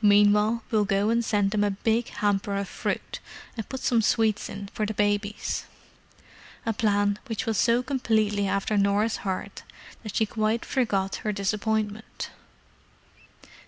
Meanwhile 0.00 0.64
we'll 0.72 0.84
go 0.84 1.10
and 1.10 1.24
send 1.24 1.52
them 1.52 1.62
a 1.62 1.70
big 1.70 2.08
hamper 2.08 2.56
of 2.56 2.66
fruit, 2.68 3.20
and 3.56 3.68
put 3.68 3.78
some 3.78 4.02
sweets 4.02 4.48
in 4.48 4.66
for 4.74 4.84
the 4.84 4.92
babies." 4.92 5.66
A 6.66 6.72
plan 6.72 7.20
which 7.28 7.46
was 7.46 7.58
so 7.58 7.80
completely 7.80 8.48
after 8.48 8.76
Norah's 8.76 9.18
heart 9.18 9.62
that 10.02 10.16
she 10.16 10.26
quite 10.26 10.64
forgot 10.64 11.14
her 11.22 11.30
disappointment. 11.30 12.30